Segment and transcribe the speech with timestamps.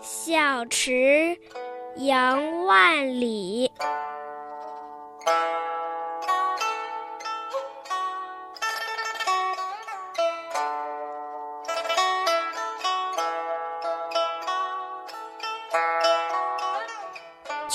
[0.00, 1.38] 小池
[1.96, 3.70] 杨万里。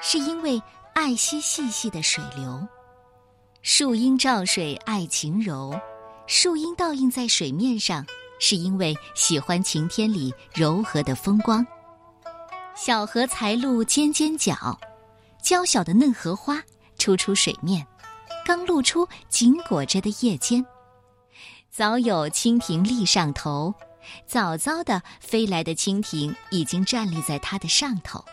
[0.00, 0.62] 是因为
[0.94, 2.66] 爱惜细细的水流。
[3.62, 5.78] 树阴照水爱晴柔，
[6.26, 8.04] 树阴倒映在水面上。
[8.40, 11.66] 是因为喜欢晴天里柔和的风光。
[12.76, 14.78] 小荷才露尖尖角，
[15.42, 16.62] 娇小的嫩荷花
[16.98, 17.84] 初出水面，
[18.46, 20.64] 刚露出紧裹着的叶尖。
[21.68, 23.74] 早有蜻蜓立上头，
[24.24, 28.24] 早早的飞来的蜻蜓已经站立在它的上头。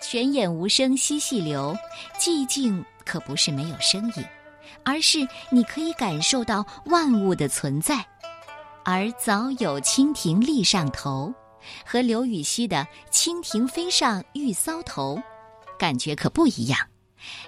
[0.00, 1.76] 泉眼无声惜细流，
[2.18, 4.24] 寂静可不是没有声音，
[4.84, 8.04] 而是你可以感受到万物的存在。
[8.84, 11.34] 而早有蜻蜓立上头，
[11.84, 15.20] 和刘禹锡的“蜻蜓飞上玉搔头”，
[15.76, 16.78] 感觉可不一样。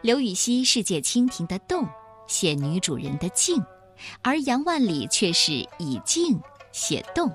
[0.03, 1.87] 刘禹锡是借蜻蜓的动
[2.27, 3.63] 写女主人的静，
[4.21, 6.41] 而杨万里却是以静
[6.73, 7.33] 写动。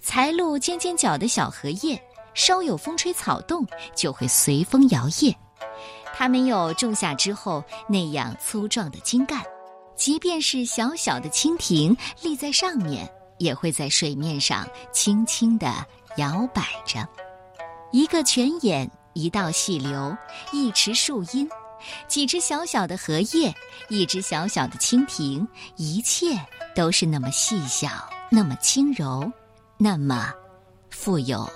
[0.00, 2.00] 才露尖尖角的小荷叶，
[2.36, 5.34] 稍有风吹草动，就会随风摇曳。
[6.14, 9.42] 它没有种下之后那样粗壮的茎干，
[9.96, 13.10] 即便是小小的蜻蜓立在上面。
[13.38, 17.06] 也会在水面上轻轻地摇摆着，
[17.92, 20.16] 一个泉眼，一道细流，
[20.52, 21.46] 一池树荫，
[22.08, 23.54] 几只小小的荷叶，
[23.90, 25.46] 一只小小的蜻蜓，
[25.76, 26.28] 一切
[26.74, 27.90] 都是那么细小，
[28.30, 29.30] 那么轻柔，
[29.76, 30.32] 那么
[30.88, 31.46] 富有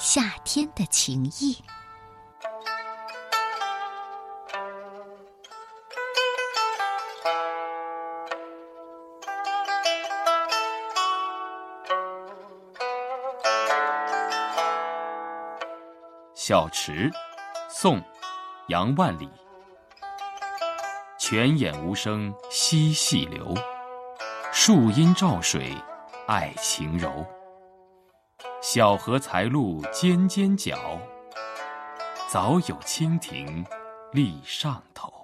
[0.00, 1.62] 夏天的情意。
[16.34, 17.10] 小池，
[17.68, 18.02] 宋，
[18.68, 19.28] 杨万里。
[21.18, 23.54] 泉眼无声惜细流，
[24.50, 25.76] 树阴照水
[26.26, 27.22] 爱晴柔。
[28.62, 30.76] 小荷才露尖尖角，
[32.28, 33.64] 早有蜻蜓
[34.12, 35.19] 立上头。